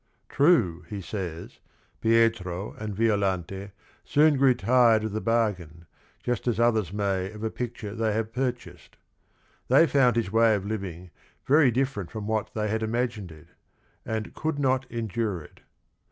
True, 0.29 0.83
he 0.89 0.99
says, 0.99 1.59
Pietro 1.99 2.73
and 2.79 2.95
Violante 2.95 3.69
soon 4.03 4.35
grew 4.35 4.55
tired 4.55 5.03
of 5.03 5.11
the 5.11 5.21
bar 5.21 5.53
gain, 5.53 5.85
just 6.23 6.47
as 6.47 6.59
others 6.59 6.91
may 6.91 7.29
of 7.31 7.43
a 7.43 7.51
picture 7.51 7.93
they 7.93 8.11
have 8.11 8.33
purchased. 8.33 8.97
They 9.67 9.85
found 9.85 10.15
his 10.15 10.31
way 10.31 10.55
of 10.55 10.65
living 10.65 11.11
very 11.45 11.69
different 11.69 12.09
from 12.09 12.25
what 12.25 12.51
they 12.55 12.67
had 12.67 12.81
imagined 12.81 13.31
it, 13.31 13.49
and 14.03 14.33
could 14.33 14.57
not 14.57 14.89
endure 14.89 15.43
it. 15.43 15.59